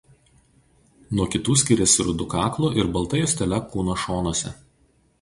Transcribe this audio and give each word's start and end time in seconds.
Nuo 1.19 1.27
kitų 1.35 1.57
skiriasi 1.63 2.07
rudu 2.09 2.29
kaklu 2.33 2.73
ir 2.83 2.93
balta 2.99 3.23
juostele 3.23 3.65
kūno 3.75 4.03
šonuose. 4.07 4.61